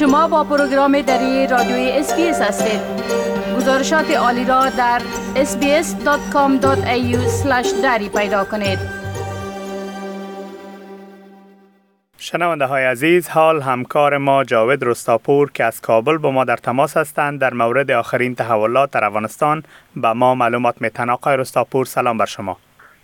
شما 0.00 0.28
با 0.28 0.44
پروگرام 0.44 1.00
دری 1.00 1.46
رادیوی 1.46 1.90
SBS 1.90 2.42
هستید. 2.42 2.80
گزارشات 3.56 4.10
عالی 4.10 4.44
را 4.44 4.68
در 4.78 5.00
sbs.com.au 5.34 7.16
دری 7.82 8.08
پیدا 8.08 8.44
کنید. 8.44 8.78
شنونده 12.18 12.66
های 12.66 12.84
عزیز 12.84 13.28
حال 13.28 13.60
همکار 13.60 14.18
ما 14.18 14.44
جاوید 14.44 14.84
رستاپور 14.84 15.52
که 15.52 15.64
از 15.64 15.80
کابل 15.80 16.18
با 16.18 16.30
ما 16.30 16.44
در 16.44 16.56
تماس 16.56 16.96
هستند 16.96 17.40
در 17.40 17.54
مورد 17.54 17.90
آخرین 17.90 18.34
تحولات 18.34 18.90
در 18.90 19.04
افغانستان. 19.04 19.62
به 19.96 20.12
ما 20.12 20.34
معلومات 20.34 20.82
میتن 20.82 21.10
آقای 21.10 21.36
رستاپور 21.36 21.84
سلام 21.84 22.18
بر 22.18 22.26
شما. 22.26 22.56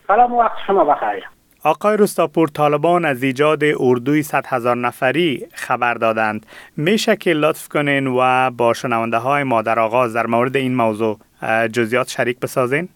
سلام 0.09 0.33
وقت 0.33 0.57
شما 0.67 0.85
بخیر. 0.85 1.36
آقای 1.67 1.97
رستاپور 1.97 2.49
طالبان 2.49 3.05
از 3.05 3.23
ایجاد 3.23 3.61
اردوی 3.81 4.23
100 4.23 4.47
هزار 4.47 4.77
نفری 4.77 5.47
خبر 5.55 5.95
دادند. 5.95 6.47
میشه 6.77 7.17
که 7.17 7.33
لطف 7.33 7.69
کنین 7.69 8.07
و 8.07 8.51
با 8.51 8.75
شنونده 8.75 9.17
های 9.17 9.43
ما 9.43 9.63
در 9.63 9.79
آغاز 9.79 10.15
در 10.15 10.27
مورد 10.27 10.57
این 10.57 10.75
موضوع 10.75 11.19
جزیات 11.73 12.09
شریک 12.09 12.41
بسازین؟ 12.41 12.89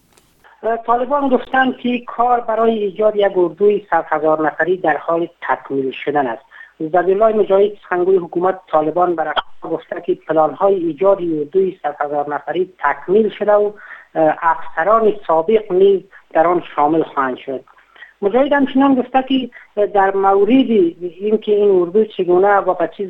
طالبان 0.85 1.29
گفتند 1.29 1.77
که 1.77 1.99
کار 2.07 2.39
برای 2.39 2.71
ایجاد 2.71 3.15
یک 3.15 3.37
اردوی 3.37 3.85
100 3.89 4.05
هزار 4.09 4.47
نفری 4.47 4.77
در 4.77 4.97
حال 4.97 5.27
تکمیل 5.41 5.91
شدن 6.05 6.27
است. 6.27 6.43
زبیلای 6.79 7.33
مجاهد 7.33 7.71
سخنگوی 7.83 8.17
حکومت 8.17 8.59
طالبان 8.71 9.15
بر 9.15 9.33
گفته 9.61 10.01
که 10.01 10.15
پلان 10.15 10.53
های 10.53 10.75
ایجاد 10.75 11.17
اردوی 11.17 11.79
100 11.83 11.95
هزار 11.99 12.33
نفری 12.33 12.73
تکمیل 12.79 13.29
شده 13.29 13.53
و 13.53 13.71
افسران 14.41 15.13
سابق 15.27 15.71
نیز 15.71 16.01
در 16.33 16.47
آن 16.47 16.63
شامل 16.75 17.03
خواهند 17.03 17.37
شد. 17.37 17.63
مجاهد 18.21 18.53
همچنان 18.53 18.95
گفته 18.95 19.23
که 19.23 19.49
در 19.87 20.15
مورد 20.15 20.69
اینکه 21.19 21.51
این 21.51 21.81
اردو 21.81 22.05
چگونه 22.05 22.55
و 22.55 22.73
به 22.73 22.89
چیز 22.97 23.09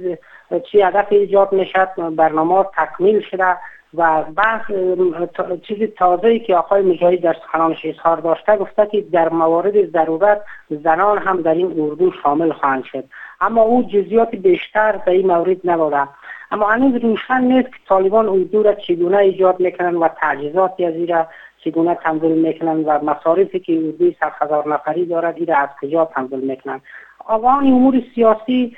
چی 0.72 0.82
هدف 0.82 1.08
ایجاد 1.10 1.54
می‌شد 1.54 2.16
برنامه 2.16 2.66
تکمیل 2.78 3.22
شده 3.22 3.58
و 3.94 4.24
بحث 4.24 4.72
چیز 5.68 5.90
تازه 5.98 6.28
ای 6.28 6.40
که 6.40 6.56
آقای 6.56 6.82
مجاهد 6.82 7.22
در 7.22 7.34
سخنانش 7.34 7.86
اظهار 7.86 8.18
داشته 8.18 8.58
گفته 8.58 8.88
که 8.92 9.02
در 9.02 9.30
موارد 9.30 9.92
ضرورت 9.92 10.42
زنان 10.70 11.18
هم 11.18 11.42
در 11.42 11.54
این 11.54 11.82
اردو 11.82 12.12
شامل 12.24 12.52
خواهند 12.52 12.84
شد. 12.84 13.04
اما 13.42 13.62
او 13.62 13.84
جزیات 13.84 14.36
بیشتر 14.36 14.92
در 14.92 15.10
این 15.10 15.28
مورد 15.28 15.58
نبوده. 15.64 16.08
اما 16.52 16.70
هنوز 16.70 17.04
روشن 17.04 17.42
نیست 17.42 17.68
که 17.68 17.78
طالبان 17.88 18.30
اردو 18.30 18.64
را 18.64 18.74
چگونه 18.74 19.18
ایجاد 19.18 19.60
می‌کنن 19.60 19.96
و 19.96 20.08
تعجیزاتی 20.08 20.86
از 20.86 20.94
این 20.94 21.26
چگونه 21.64 21.96
تنظیم 21.96 22.32
می‌کنن 22.32 22.84
و 22.84 23.00
مصارفی 23.04 23.60
که 23.60 23.74
اردوی 23.74 24.16
صد 24.20 24.32
هزار 24.42 24.68
نفری 24.68 25.06
دارد 25.06 25.38
این 25.38 25.54
از 25.56 25.70
کجا 25.82 26.06
تنظیم 26.06 26.40
می‌کنن؟ 26.40 26.82
آقایان 27.26 27.68
امور 27.68 28.02
سیاسی 28.16 28.78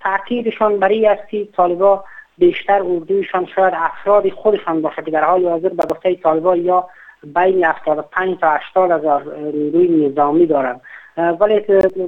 تاکیدشان 0.00 0.78
برای 0.78 1.06
است 1.06 1.28
که 1.28 1.44
طالبا 1.44 2.04
بیشتر 2.38 2.82
اردویشان 2.82 3.46
شاید 3.46 3.74
افراد 3.76 4.28
خودشان 4.28 4.82
باشه 4.82 5.02
که 5.02 5.10
در 5.10 5.24
حال 5.24 5.48
حاضر 5.48 5.68
به 5.68 5.82
گفته 5.90 6.14
طالبا 6.14 6.56
یا 6.56 6.88
بین 7.34 7.64
75 7.64 8.38
تا 8.40 8.50
80 8.50 8.90
هزار 8.90 9.36
نیروی 9.36 10.08
نظامی 10.08 10.46
دارند. 10.46 10.80
ولی 11.16 11.60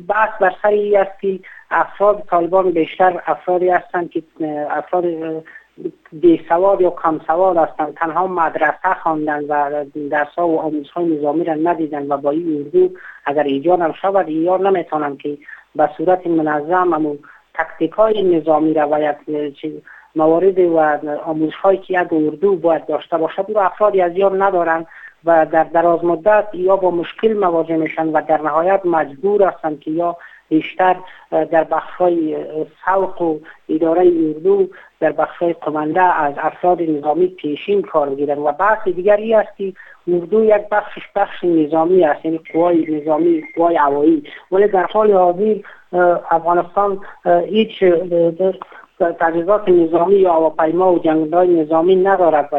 بحث 0.08 0.30
بر 0.40 0.52
سر 0.62 0.78
است 0.96 1.20
که 1.20 1.40
افراد 1.70 2.22
طالبان 2.30 2.70
بیشتر 2.70 3.22
افرادی 3.26 3.68
هستند 3.68 4.10
که 4.10 4.22
افراد 4.70 5.04
بی 6.12 6.40
سواد 6.48 6.80
یا 6.80 6.90
کم 6.90 7.20
سواد 7.26 7.56
هستند. 7.56 7.94
تنها 7.94 8.26
مدرسه 8.26 8.94
خواندن 9.02 9.44
و 9.44 9.84
درس 10.10 10.28
ها 10.38 10.48
و 10.48 10.60
آموزهای 10.60 11.06
نظامی 11.06 11.44
را 11.44 11.54
ندیدن 11.54 12.06
و 12.12 12.16
با 12.16 12.30
این 12.30 12.56
اردو 12.56 12.90
اگر 13.24 13.42
ایجاد 13.42 13.80
هم 13.80 13.92
شود 13.92 14.28
یا 14.28 14.56
نمی‌تونن 14.56 15.16
که 15.16 15.38
به 15.76 15.90
صورت 15.96 16.26
منظم 16.26 16.92
امو 16.92 17.16
تکتیک 17.54 17.90
های 17.90 18.36
نظامی 18.36 18.74
را 18.74 18.88
و 18.88 19.14
موارد 20.16 20.58
و 20.58 20.78
آموزش 21.24 21.54
هایی 21.54 21.78
که 21.78 22.00
یک 22.00 22.12
اردو 22.12 22.56
باید 22.56 22.86
داشته 22.86 23.18
باشد 23.18 23.50
و 23.50 23.58
افرادی 23.58 24.00
از 24.00 24.12
یاد 24.16 24.42
ندارند 24.42 24.86
و 25.24 25.46
در 25.46 25.64
دراز 25.64 26.04
مدت 26.04 26.48
یا 26.52 26.76
با 26.76 26.90
مشکل 26.90 27.32
مواجه 27.32 27.76
میشن 27.76 28.08
و 28.08 28.22
در 28.28 28.42
نهایت 28.42 28.80
مجبور 28.84 29.42
هستند 29.42 29.80
که 29.80 29.90
یا 29.90 30.16
بیشتر 30.48 30.96
در 31.30 31.64
بخشای 31.64 32.36
سوق 32.84 33.22
و 33.22 33.38
اداره 33.68 34.00
اردو 34.00 34.68
در 35.00 35.12
بخشای 35.12 35.52
قمنده 35.52 36.02
از 36.02 36.34
افراد 36.38 36.82
نظامی 36.82 37.26
پیشین 37.26 37.82
کار 37.82 38.10
بگیرن 38.10 38.38
و 38.38 38.52
بحث 38.52 38.88
دیگری 38.88 39.34
است 39.34 39.56
که 39.56 39.72
اردو 40.08 40.44
یک 40.44 40.68
بخشش 40.70 41.02
بخش 41.16 41.44
نظامی 41.44 42.04
است 42.04 42.24
یعنی 42.24 42.40
قوای 42.52 43.00
نظامی 43.00 43.42
قوای 43.56 43.76
هوایی. 43.76 44.22
ولی 44.52 44.68
در 44.68 44.86
حال 44.86 45.12
حاضر 45.12 45.54
افغانستان 46.30 47.00
هیچ 47.46 47.84
تجهیزات 49.20 49.68
نظامی 49.68 50.14
یا 50.14 50.32
هواپیما 50.32 50.92
و 50.92 50.98
جنگهای 50.98 51.48
نظامی 51.48 51.96
ندارد 51.96 52.48
و 52.52 52.56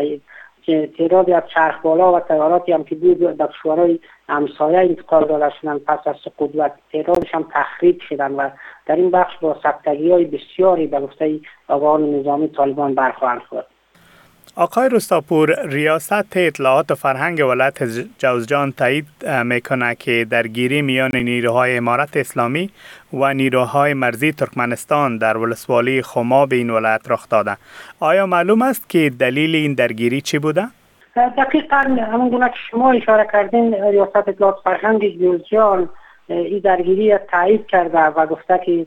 تعدادی 0.97 1.33
از 1.33 1.43
چرخ 1.55 1.81
بالا 1.81 2.13
و 2.13 2.19
تیاراتی 2.19 2.71
هم 2.71 2.83
که 2.83 2.95
دو 2.95 3.15
به 3.15 3.47
کشورهای 3.47 3.99
همسایه 4.29 4.79
انتقال 4.79 5.25
داده 5.25 5.49
شدن 5.61 5.77
پس 5.77 5.99
از 6.05 6.15
سقوط 6.25 6.51
و 6.55 6.69
تعدادش 6.91 7.35
هم 7.35 7.45
تخریب 7.53 8.01
شدن 8.09 8.31
و 8.31 8.49
در 8.85 8.95
این 8.95 9.11
بخش 9.11 9.37
با 9.41 9.57
سبتگی 9.63 10.11
های 10.11 10.25
بسیاری 10.25 10.87
به 10.87 10.99
گفته 10.99 11.39
آقایان 11.67 12.15
نظامی 12.15 12.47
طالبان 12.47 12.95
برخواهند 12.95 13.41
خورد. 13.41 13.67
آقای 14.59 14.89
رستاپور 14.89 15.67
ریاست 15.67 16.37
اطلاعات 16.37 16.91
و 16.91 16.95
فرهنگ 16.95 17.39
ولایت 17.39 17.83
جوزجان 18.17 18.71
تایید 18.71 19.05
می‌کنه 19.43 19.95
که 19.95 20.25
درگیری 20.29 20.81
میان 20.81 21.11
نیروهای 21.13 21.77
امارت 21.77 22.17
اسلامی 22.17 22.69
و 23.13 23.33
نیروهای 23.33 23.93
مرزی 23.93 24.31
ترکمنستان 24.31 25.17
در 25.17 25.37
ولسوالی 25.37 26.01
خما 26.01 26.45
به 26.45 26.55
این 26.55 26.69
ولایت 26.69 27.01
رخ 27.09 27.29
داده 27.29 27.57
آیا 27.99 28.25
معلوم 28.25 28.61
است 28.61 28.89
که 28.89 29.11
دلیل 29.19 29.55
این 29.55 29.73
درگیری 29.73 30.21
چی 30.21 30.39
بوده؟ 30.39 30.63
دقیقا 31.15 31.97
همون 32.11 32.29
گونه 32.29 32.49
که 32.49 32.57
شما 32.71 32.91
اشاره 32.91 33.27
کردین 33.31 33.73
ریاست 33.73 34.15
اطلاعات 34.15 34.55
فرهنگ 34.63 35.19
جوزجان 35.19 35.89
این 36.27 36.59
درگیری 36.59 37.17
تایید 37.17 37.67
کرده 37.67 37.99
و 37.99 38.25
گفته 38.25 38.61
که 38.65 38.85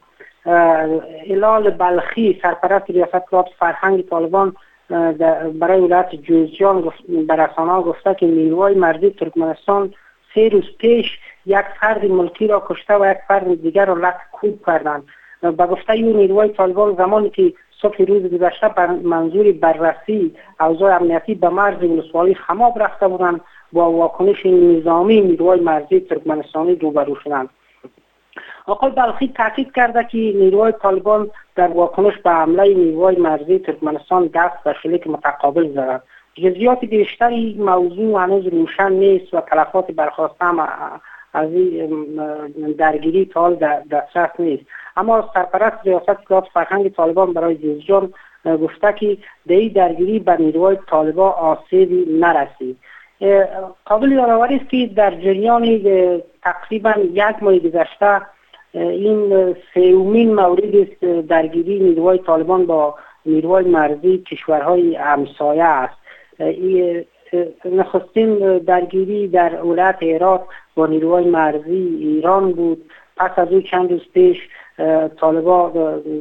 الال 1.30 1.70
بلخی 1.70 2.40
سرپرست 2.42 2.90
ریاست 2.90 3.14
اطلاعات 3.14 3.48
فرهنگ 3.58 4.08
طالبان 4.08 4.56
برای 5.60 5.80
ولایت 5.80 6.14
جوزجان 6.14 6.92
به 7.28 7.36
رسانه 7.36 7.82
گفته 7.82 8.14
که 8.14 8.26
نیروهای 8.26 8.74
مرزی 8.74 9.10
ترکمنستان 9.10 9.94
سه 10.34 10.48
روز 10.48 10.64
پیش 10.78 11.18
یک 11.46 11.64
فرد 11.80 12.04
ملکی 12.04 12.46
را 12.46 12.62
کشته 12.66 12.94
و 12.94 13.10
یک 13.10 13.18
فرد 13.28 13.62
دیگر 13.62 13.84
را 13.84 13.94
لک 13.94 14.16
کوب 14.32 14.66
کردند. 14.66 15.02
به 15.42 15.66
گفته 15.66 15.92
این 15.92 16.16
نیروهای 16.16 16.48
طالبان 16.48 16.94
زمانی 16.94 17.30
که 17.30 17.52
صبح 17.82 18.02
روز 18.02 18.22
گذشته 18.22 18.68
بر 18.68 18.86
منظور 18.86 19.52
بررسی 19.52 20.34
اوضاع 20.60 20.96
امنیتی 20.96 21.34
به 21.34 21.48
مرز 21.48 21.82
ولسوالی 21.82 22.34
خماب 22.34 22.82
رفته 22.82 23.08
بودند 23.08 23.40
با 23.72 23.90
واکنش 23.90 24.46
نظامی 24.46 25.20
نیروهای 25.20 25.60
مرزی 25.60 26.00
ترکمنستانی 26.00 26.74
روبرو 26.74 27.14
شدند. 27.24 27.48
آقای 28.66 28.90
بلخی 28.90 29.32
تاکید 29.36 29.72
کرده 29.72 30.04
که 30.04 30.18
نیروهای 30.18 30.72
طالبان 30.82 31.30
در 31.56 31.68
واکنش 31.68 32.18
به 32.18 32.30
حمله 32.30 32.74
نیروهای 32.74 33.16
مرزی 33.16 33.58
ترکمنستان 33.58 34.30
دست 34.34 34.64
به 34.64 34.74
شلیک 34.82 35.06
متقابل 35.06 35.72
زدند 35.72 36.02
جزئیات 36.34 36.84
بیشتری 36.84 37.56
موضوع 37.58 38.22
هنوز 38.22 38.46
روشن 38.46 38.92
نیست 38.92 39.34
و 39.34 39.40
تلفات 39.40 39.90
برخواسته 39.90 40.44
هم 40.44 40.68
از 41.32 41.48
درگیری 42.78 43.24
تا 43.24 43.40
حال 43.40 43.54
دسترس 43.90 44.30
نیست. 44.38 44.64
اما 44.96 45.30
سرپرست 45.34 45.76
ریاست 45.84 46.08
اطلاعات 46.08 46.48
فرهنگ 46.54 46.88
طالبان 46.88 47.32
برای 47.32 47.54
جزجان 47.54 48.14
گفته 48.44 48.92
که 48.92 49.18
در 49.48 49.54
این 49.54 49.72
درگیری 49.72 50.18
به 50.18 50.36
نیروهای 50.36 50.78
طالبان 50.90 51.32
آسیبی 51.32 52.06
نرسید. 52.20 52.78
قابل 53.84 54.12
یادآوری 54.12 54.56
است 54.56 54.70
که 54.70 54.86
در 54.86 55.10
جریان 55.10 55.80
تقریبا 56.42 56.94
یک 57.12 57.42
ماه 57.42 57.58
گذشته 57.58 58.20
این 58.74 59.54
سومین 59.74 60.34
مورد 60.34 60.76
است 60.76 61.04
درگیری 61.28 61.80
نیروهای 61.80 62.18
طالبان 62.18 62.66
با 62.66 62.94
نیروهای 63.26 63.64
مرزی 63.64 64.18
کشورهای 64.18 64.94
همسایه 64.94 65.64
است. 65.64 65.94
نخستین 67.64 68.58
درگیری 68.58 69.28
در 69.28 69.64
ولایت 69.64 70.02
هرات 70.02 70.44
با 70.74 70.86
نیروهای 70.86 71.24
مرزی 71.24 71.96
ایران 72.00 72.52
بود. 72.52 72.90
پس 73.16 73.30
از 73.36 73.48
او 73.48 73.60
چند 73.60 73.90
روز 73.90 74.02
پیش 74.14 74.38
طالبا 75.20 75.72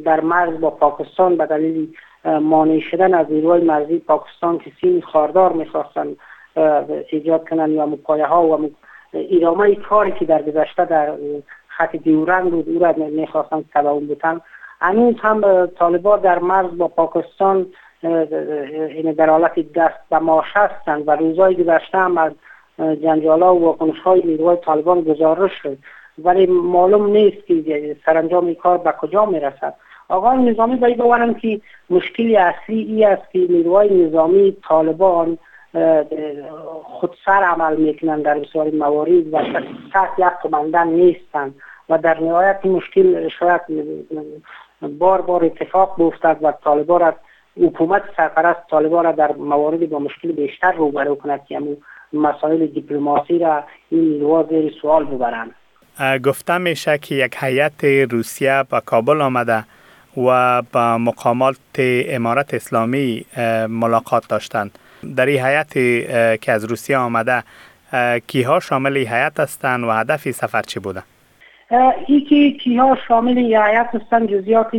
در 0.04 0.20
مرز 0.20 0.60
با 0.60 0.70
پاکستان 0.70 1.36
به 1.36 1.46
دلیل 1.46 1.88
مانع 2.24 2.80
شدن 2.90 3.14
از 3.14 3.26
نیروهای 3.30 3.60
مرزی 3.60 3.98
پاکستان 3.98 4.58
که 4.58 4.72
سیم 4.80 5.00
خاردار 5.00 5.52
می‌خواستن 5.52 6.16
ایجاد 7.10 7.48
کنن 7.48 7.70
یا 7.70 7.86
مقایه 7.86 8.26
ها 8.26 8.46
و 8.46 8.70
ایرامه 9.12 9.74
کاری 9.74 10.12
که 10.12 10.24
در 10.24 10.42
گذشته 10.42 10.84
در 10.84 11.12
خط 11.82 11.96
دیورند 11.96 12.50
بود 12.50 12.68
او 12.68 12.78
را 12.78 12.92
می‌خواستن 12.92 13.64
تباون 13.74 14.06
بودن 14.06 14.40
هم 15.22 15.66
طالبان 15.66 16.20
در 16.20 16.38
مرز 16.38 16.76
با 16.76 16.88
پاکستان 16.88 17.66
این 18.02 19.12
در 19.12 19.30
حالت 19.30 19.72
دست 19.72 19.98
به 20.10 20.18
ماش 20.18 20.46
هستند 20.54 21.08
و 21.08 21.10
روزهای 21.10 21.54
گذشته 21.54 21.98
هم 21.98 22.18
از 22.18 22.32
جنجالا 23.02 23.54
و 23.54 23.60
واکنش 23.60 23.98
های 23.98 24.22
نیروهای 24.24 24.56
طالبان 24.56 25.00
گزارش 25.00 25.52
شد. 25.62 25.78
ولی 26.18 26.46
معلوم 26.46 27.06
نیست 27.06 27.46
که 27.46 27.96
سرانجام 28.06 28.46
این 28.46 28.54
کار 28.54 28.78
به 28.78 28.92
کجا 28.92 29.24
می‌رسد. 29.24 29.74
آقای 30.08 30.38
نظامی 30.38 30.76
باید 30.76 30.98
بورن 30.98 31.34
که 31.34 31.60
مشکل 31.90 32.36
اصلی 32.36 32.82
ای 32.82 33.04
است 33.04 33.30
که 33.32 33.38
نیروهای 33.38 34.06
نظامی 34.06 34.56
طالبان 34.68 35.38
خود 36.84 37.16
سر 37.24 37.44
عمل 37.44 37.76
می‌کنن 37.76 38.22
در 38.22 38.38
بسیاری 38.38 38.70
موارد 38.70 39.34
و 39.34 39.38
تحت 39.92 40.18
یک 40.18 40.26
قماندن 40.42 40.86
نیستن 40.86 41.54
و 41.88 41.98
در 41.98 42.20
نهایت 42.20 42.66
مشکل 42.66 43.28
شاید 43.28 43.60
بار 44.98 45.20
بار 45.20 45.44
اتفاق 45.44 45.96
بیفتد 45.96 46.36
و 46.42 46.52
طالبان 46.64 47.00
را 47.00 47.14
حکومت 47.60 48.02
سرپرست 48.16 48.60
طالبان 48.70 49.04
را 49.04 49.12
در 49.12 49.32
موارد 49.32 49.90
با 49.90 49.98
مشکل 49.98 50.32
بیشتر 50.32 50.72
روبرو 50.72 51.14
کند 51.14 51.40
که 51.48 51.62
مسائل 52.12 52.66
دیپلماسی 52.66 53.38
را 53.38 53.64
این 53.90 54.00
نیروها 54.00 54.42
زیر 54.42 54.74
سوال 54.82 55.04
ببرند. 55.04 55.54
گفته 56.24 56.58
میشه 56.58 56.98
که 56.98 57.14
یک 57.14 57.36
هیئت 57.40 57.84
روسیه 57.84 58.64
به 58.70 58.80
کابل 58.86 59.20
آمده 59.20 59.64
و 60.16 60.62
با 60.72 60.98
مقامات 60.98 61.56
امارت 61.78 62.54
اسلامی 62.54 63.24
ملاقات 63.68 64.28
داشتند. 64.28 64.78
در 65.16 65.26
این 65.26 65.44
هیئت 65.44 65.72
که 66.40 66.52
از 66.52 66.64
روسیه 66.64 66.96
آمده 66.96 67.42
کیها 68.26 68.60
شامل 68.60 68.96
هیئت 68.96 69.40
هستند 69.40 69.84
و 69.84 69.90
هدف 69.90 70.30
سفر 70.30 70.62
چی 70.62 70.80
بوده؟ 70.80 71.02
که 72.28 72.50
کیها 72.50 72.96
شامل 73.08 73.38
هیئت 73.38 73.94
هستند 73.94 74.28
جزئیات 74.28 74.70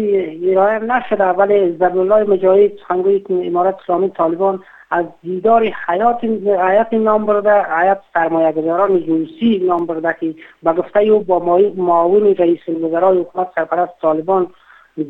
ارائه 0.51 0.79
نشده 0.79 1.23
ولی 1.23 1.71
زبیالله 1.71 2.23
مجاهد 2.23 2.71
سخنگوی 2.83 3.23
امارت 3.29 3.75
اسلامی 3.83 4.09
طالبان 4.09 4.63
از 4.91 5.05
دیدار 5.23 5.63
حیات 5.87 6.23
حیات 6.69 6.93
نام 6.93 7.25
برده 7.25 7.63
حیات 7.63 8.01
سرمایه‌گذاران 8.13 9.05
روسی 9.07 9.61
نام 9.67 9.85
برده 9.85 10.15
که 10.19 10.35
به 10.63 10.73
گفته 10.73 10.99
او 10.99 11.19
با 11.19 11.39
معاون 11.77 12.35
رئیس 12.35 12.59
الوزرای 12.67 13.17
حکومت 13.17 13.47
سرپرست 13.55 13.91
طالبان 14.01 14.47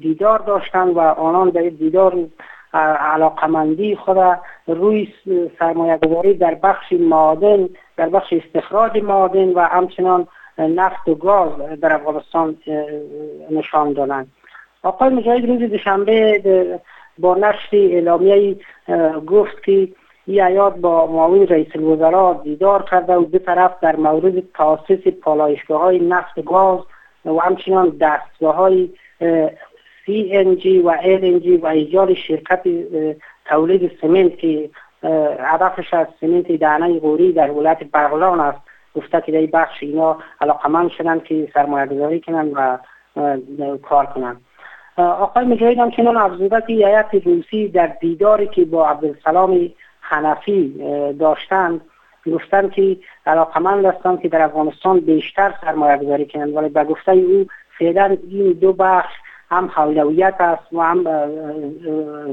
دیدار 0.02 0.40
داشتند 0.40 0.96
و 0.96 1.00
آنان 1.00 1.50
در 1.50 1.62
دیدار 1.62 2.16
علاقمندی 3.14 3.96
خود 3.96 4.18
روی 4.68 5.08
سرمایه 5.60 5.98
گذاری 5.98 6.34
در 6.34 6.56
بخش 6.56 6.94
معادن 6.94 7.70
در 7.98 8.10
بخش 8.10 8.34
استخراج 8.34 8.98
معادن 8.98 9.50
و 9.50 9.60
همچنان 9.60 10.28
نفت 10.58 11.08
و 11.08 11.16
گاز 11.16 11.80
در 11.82 11.94
افغانستان 11.94 12.58
نشان 13.52 13.94
دادند 13.94 14.28
آقای 14.84 15.10
مجاهد 15.10 15.46
روز 15.46 15.60
دوشنبه 15.60 16.80
با 17.18 17.36
نشر 17.36 17.68
اعلامیه 17.74 18.56
گفت 19.28 19.64
که 19.64 19.88
این 20.26 20.44
ایاد 20.44 20.76
با 20.76 21.08
معاون 21.08 21.48
رئیس 21.48 21.68
الوزراء 21.76 22.34
دیدار 22.34 22.84
کرده 22.84 23.14
و 23.14 23.26
به 23.26 23.40
طرف 23.40 23.72
در 23.82 23.96
مورد 23.96 24.44
تاسیس 24.54 25.08
پالایشگاه 25.08 25.82
های 25.82 26.00
نفت 26.00 26.46
گاز 26.46 26.80
و 27.26 27.40
همچنان 27.40 27.98
دستگاه 28.02 28.56
های 28.56 28.90
CNG 30.06 30.66
و 30.66 30.98
LNG 31.02 31.64
و 31.64 31.68
ایجاد 31.68 32.14
شرکت 32.14 32.62
تولید 33.46 33.92
سمنت 34.02 34.70
هدفش 35.40 35.94
از 35.94 36.08
سمنت 36.22 36.52
دانه 36.52 37.00
غوری 37.00 37.34
در 37.34 37.52
ولایت 37.52 37.84
بغلان 37.94 38.40
است. 38.40 38.60
گفته 38.96 39.22
که 39.22 39.32
در 39.32 39.60
بخش 39.60 39.84
اینا 39.84 40.18
علاقمند 40.42 40.90
شدن 40.90 41.20
که 41.20 41.48
سرمایه 41.54 41.86
گذاری 41.86 42.22
کنند 42.22 42.52
و 42.56 42.78
کار 43.78 44.06
کنند 44.06 44.42
آقای 44.98 45.46
مجاهد 45.46 45.78
هم 45.78 45.92
چنان 45.92 46.18
افزوده 46.18 46.62
که 46.68 46.74
هیئت 46.74 47.16
روسی 47.26 47.68
در 47.68 47.88
دیداری 47.88 48.48
که 48.48 48.66
با 48.66 48.90
عبدالسلام 48.90 49.70
حنفی 50.02 50.76
داشتند 51.20 51.82
گفتند 52.34 52.72
که 52.72 52.98
علاقمند 53.26 53.86
هستند 53.86 54.22
که 54.22 54.30
در 54.30 54.42
افغانستان 54.42 55.00
بیشتر 55.00 55.54
سرمایه 55.62 55.98
گذاری 55.98 56.26
کنند. 56.26 56.56
ولی 56.56 56.70
به 56.70 56.84
گفته 56.84 57.12
او 57.12 57.46
فعلا 57.80 58.18
این 58.30 58.52
دو 58.52 58.74
بخش 58.74 59.14
هم 59.54 59.72
اولویت 59.78 60.36
است 60.40 60.74
و 60.74 60.82
هم 60.82 61.04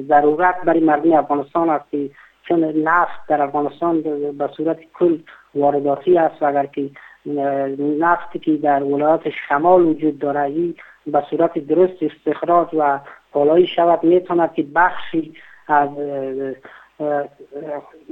ضرورت 0.09 0.55
برای 0.65 0.81
مردم 0.81 1.13
افغانستان 1.13 1.71
است 1.71 1.91
که 1.91 2.11
چون 2.49 2.65
نفت 2.65 3.27
در 3.29 3.43
افغانستان 3.43 4.01
به 4.39 4.49
صورت 4.57 4.79
کل 4.99 5.19
وارداتی 5.55 6.19
است 6.19 6.43
و 6.43 6.47
اگر 6.47 6.67
که 6.67 6.91
نفتی 7.99 8.39
که 8.39 8.57
در 8.57 8.83
ولایات 8.83 9.29
شمال 9.49 9.83
وجود 9.83 10.19
داره 10.19 10.75
به 11.07 11.23
صورت 11.31 11.59
درست 11.59 12.03
استخراج 12.03 12.69
و 12.79 12.99
بالایی 13.33 13.67
شود 13.67 14.05
می‌تواند 14.05 14.55
که 14.55 14.67
بخشی 14.75 15.33
از 15.69 15.89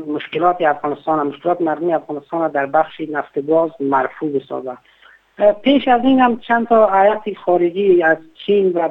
مشکلات 0.06 0.62
افغانستان 0.62 1.26
مشکلات 1.26 1.60
مردم 1.60 1.90
افغانستان 1.90 2.50
در 2.50 2.66
بخش 2.66 3.00
نفت 3.00 3.46
گاز 3.46 3.70
مرفوع 3.80 4.32
بسازد. 4.32 4.78
پیش 5.62 5.88
از 5.88 6.00
این 6.04 6.20
هم 6.20 6.38
چند 6.38 6.68
تا 6.68 6.84
آیت 6.84 7.22
خارجی 7.44 8.02
از 8.02 8.16
چین 8.46 8.72
و 8.72 8.88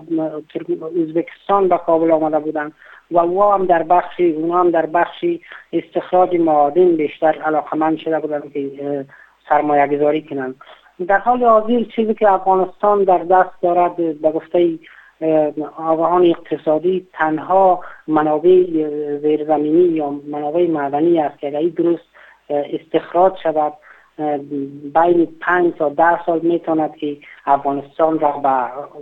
ازبکستان 1.02 1.68
به 1.68 1.78
کابل 1.78 2.12
آمده 2.12 2.40
بودند 2.40 2.74
و 3.12 3.20
او 3.20 3.44
هم 3.44 3.66
در 3.66 3.84
بخشی 3.84 4.32
اونا 4.32 4.60
هم 4.60 4.72
در 4.72 4.86
بخشی 4.86 5.42
استخراج 5.74 6.36
معادن 6.36 6.96
بیشتر 6.96 7.42
علاقمند 7.42 7.98
شده 7.98 8.20
بودند 8.20 8.54
که 8.54 9.06
سرمایه 9.50 9.88
گذاری 9.88 10.22
کنند 10.22 10.56
در 11.08 11.18
حال 11.18 11.44
حاضر 11.44 11.84
چیزی 11.96 12.14
که 12.14 12.32
افغانستان 12.32 13.04
در 13.04 13.18
دست 13.18 13.62
دارد 13.62 13.96
به 14.22 14.32
گفته 14.32 14.80
آگاهان 15.78 16.26
اقتصادی 16.26 17.08
تنها 17.14 17.80
منابع 18.08 18.64
زیرزمینی 19.22 19.88
یا 19.88 20.10
منابع 20.10 20.68
معدنی 20.68 21.20
است 21.20 21.40
که 21.40 21.72
درست 21.78 22.06
استخراج 22.50 23.34
شود 23.44 23.74
بین 24.94 25.28
پنج 25.42 25.74
تا 25.74 25.90
ده 25.90 26.26
سال 26.26 26.40
می‌تواند 26.40 26.96
که 26.96 27.18
افغانستان 27.46 28.20
را 28.20 28.32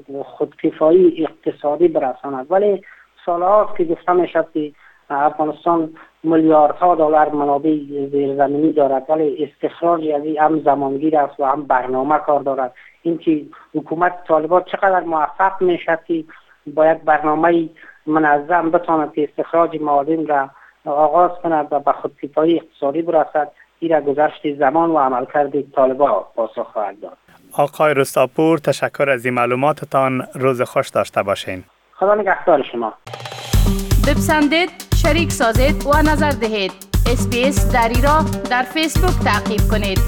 به 0.07 0.23
خودکفایی 0.23 1.25
اقتصادی 1.25 1.87
برساند. 1.87 2.47
ولی 2.49 2.81
سالهاست 3.25 3.77
که 3.77 3.83
گفته 3.83 4.13
می‌شد 4.13 4.47
که 4.53 4.71
افغانستان 5.09 5.93
میلیاردها 6.23 6.95
دلار 6.95 7.29
منابع 7.29 7.75
زیرزمینی 8.11 8.73
دارد 8.73 9.05
ولی 9.09 9.43
استخراج 9.43 10.07
از 10.07 10.21
هم 10.39 10.59
زمانگیر 10.59 11.17
است 11.17 11.39
و 11.39 11.45
هم 11.45 11.63
برنامه 11.63 12.17
کار 12.17 12.41
دارد. 12.41 12.73
اینکه 13.01 13.41
حکومت 13.75 14.13
طالبان 14.27 14.63
چقدر 14.63 14.99
موفق 14.99 15.61
می‌شد 15.61 15.99
که 16.07 16.23
باید 16.75 17.05
برنامه 17.05 17.69
منظم 18.05 18.71
بتواند 18.71 19.13
که 19.13 19.23
استخراج 19.23 19.81
معادن 19.81 20.27
را 20.27 20.49
آغاز 20.85 21.31
کند 21.43 21.67
و 21.71 21.79
به 21.79 21.91
خودکفایی 21.91 22.55
اقتصادی 22.55 23.01
برسد. 23.01 23.51
این 23.79 23.99
گذشت 23.99 24.59
زمان 24.59 24.89
و 24.89 24.97
عملکرد 24.97 25.71
طالبا 25.71 26.27
پاسخ 26.35 26.67
خواهد 26.73 26.99
داد. 27.01 27.17
آقای 27.57 27.93
رستاپور 27.93 28.57
تشکر 28.57 29.09
از 29.09 29.25
این 29.25 29.33
معلوماتتان. 29.33 30.27
روز 30.35 30.61
خوش 30.61 30.89
داشته 30.89 31.23
باشین. 31.23 31.63
خدا 31.93 32.15
نگهدار 32.15 32.63
شما. 32.71 32.93
بپسندید 34.07 34.69
شریک 34.95 35.31
سازید 35.31 35.85
و 35.85 35.97
نظر 36.11 36.29
دهید. 36.29 36.71
اسپیس 37.11 37.73
دری 37.73 38.01
را 38.01 38.19
در 38.51 38.63
فیسبوک 38.63 39.23
تعقیب 39.23 39.61
کنید. 39.71 39.99